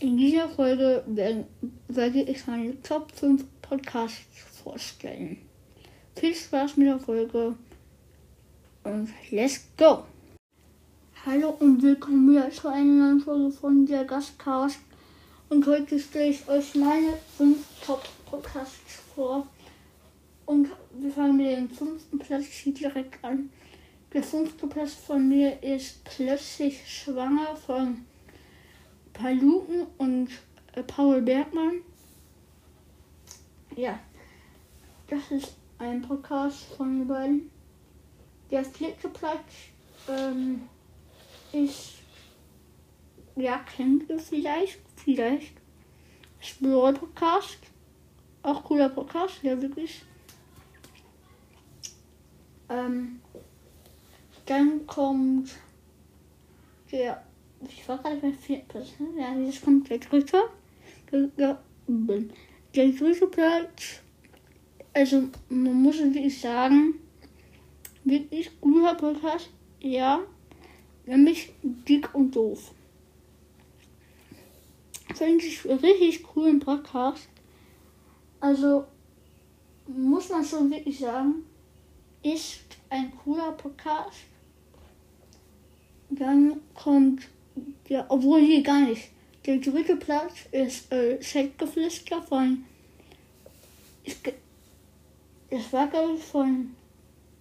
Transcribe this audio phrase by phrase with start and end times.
[0.00, 5.38] In dieser Folge werde ich meine Top 5 Podcasts vorstellen.
[6.14, 7.56] Viel Spaß mit der Folge
[8.84, 10.04] und let's go!
[11.26, 14.78] Hallo und willkommen wieder zu einer neuen Folge von der Gastcast.
[15.48, 19.48] Und heute stelle ich euch meine 5 Top Podcasts vor.
[20.46, 23.50] Und wir fangen mit dem fünften Platz hier direkt an.
[24.12, 28.04] Der fünfte Platz von mir ist plötzlich schwanger von
[29.18, 30.28] Paluken und
[30.74, 31.80] äh, Paul Bergmann.
[33.74, 33.98] Ja,
[35.08, 37.50] das ist ein Podcast von den beiden.
[38.52, 39.72] Der vierte Platz
[40.08, 40.68] ähm,
[41.52, 41.94] ist,
[43.34, 45.54] ja, kennt ihr vielleicht, vielleicht.
[46.38, 47.58] Explorer Podcast.
[48.44, 50.02] Auch cooler Podcast, ja, wirklich.
[52.68, 53.20] Ähm,
[54.46, 55.50] dann kommt
[56.92, 57.27] der,
[57.66, 59.20] ich war gerade bei vier Platz, ne?
[59.20, 60.42] Ja, jetzt kommt der dritte.
[61.10, 61.58] Der, der,
[62.74, 64.00] der dritte Platz,
[64.92, 66.94] also man muss wirklich sagen,
[68.04, 69.50] wirklich guter Podcast,
[69.80, 70.20] ja,
[71.06, 72.72] nämlich dick und doof.
[75.14, 77.28] Finde ich richtig coolen Podcast.
[78.40, 78.84] Also
[79.88, 81.44] muss man schon wirklich sagen,
[82.22, 84.18] ist ein cooler Podcast.
[86.10, 87.28] Dann kommt,
[87.88, 89.10] ja, obwohl hier gar nicht.
[89.46, 92.64] Der dritte Platz ist äh, Scheckgeflüster von,
[95.50, 96.74] das war glaube ich von,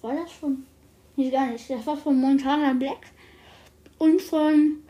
[0.00, 0.64] war das von,
[1.16, 3.06] nee, gar nicht, das war von Montana Black
[3.98, 4.82] und von,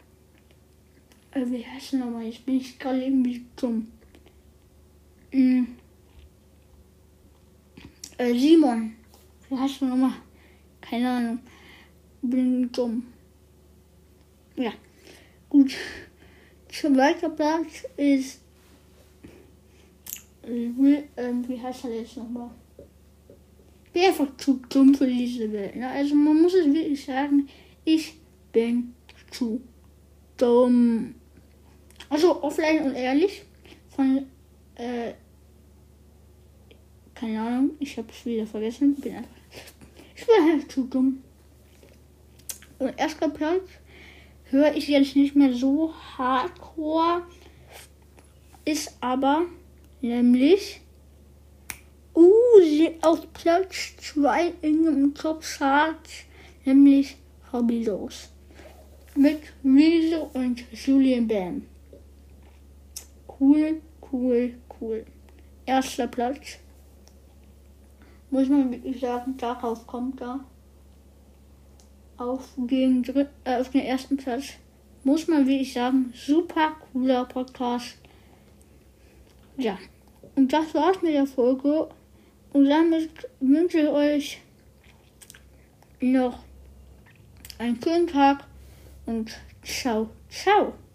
[1.32, 3.88] äh, wie heißt der nochmal, jetzt bin ich gerade irgendwie dumm.
[5.32, 5.76] Hm.
[8.18, 8.94] Äh, Simon,
[9.48, 10.12] wie heißt der nochmal?
[10.80, 11.38] Keine Ahnung,
[12.22, 13.06] bin dumm.
[14.56, 14.72] Ja,
[15.50, 15.72] gut.
[16.68, 18.40] Zweiter Platz ist.
[20.46, 22.50] Wie, ähm, wie heißt er jetzt nochmal?
[23.92, 25.76] Bin einfach zu dumm für diese Welt.
[25.76, 25.88] Ne?
[25.88, 27.48] Also man muss es wirklich sagen,
[27.84, 28.14] ich
[28.52, 28.94] bin
[29.30, 29.60] zu
[30.38, 31.14] dumm.
[32.08, 33.42] Also offline und ehrlich
[33.90, 34.26] von
[34.76, 35.12] äh,
[37.20, 38.94] keine Ahnung, ich habe es wieder vergessen.
[38.94, 39.28] Bin einfach,
[40.16, 41.22] ich bin einfach zu dumm.
[42.78, 43.68] Und erster Platz
[44.50, 47.22] höre ich jetzt nicht mehr so hardcore.
[48.64, 49.42] Ist aber
[50.00, 50.80] nämlich
[52.14, 55.96] uh, auf Platz 2 in dem Top Chart,
[56.64, 57.16] nämlich
[57.52, 58.30] Hobbylos.
[59.16, 61.66] Mit Rezo und Julian Bam.
[63.40, 63.80] Cool,
[64.12, 65.04] cool, cool.
[65.66, 66.58] Erster Platz.
[68.30, 70.44] Muss man wirklich sagen, darauf kommt er
[72.20, 73.02] auf den,
[73.44, 74.52] äh, auf den ersten Platz.
[75.02, 77.96] Muss man wirklich sagen, super cooler Podcast.
[79.56, 79.78] Ja,
[80.36, 81.88] und das war's mit der Folge.
[82.52, 83.10] Und damit
[83.40, 84.40] wünsche ich euch
[86.00, 86.40] noch
[87.58, 88.44] einen schönen Tag
[89.06, 89.30] und
[89.62, 90.74] ciao, ciao.